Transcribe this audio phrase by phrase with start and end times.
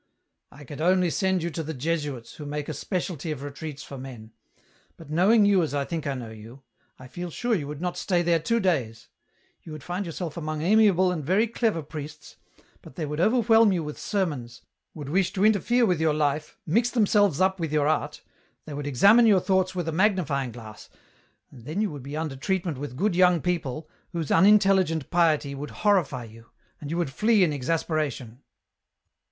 [0.51, 3.99] "I could only send you to the Jesuits, who make a specialty of retreats for
[3.99, 4.31] men:
[4.97, 6.63] but knowing you as I think I know you,
[6.97, 9.09] I feel sure you would not stay there two days.
[9.61, 12.37] You would find yourself among amiable and very clever priests,
[12.81, 14.63] but they would overwhelm you with sermons,
[14.95, 18.23] would wish to interfere with your life, mix themselves up with your art,
[18.65, 20.89] they would examine your thoughts with a magnifying glass,
[21.51, 25.69] and then you would be under treatment with good young people, whose unintelligent piety would
[25.85, 26.47] horrify you,
[26.79, 28.41] and you would flee in exasperation.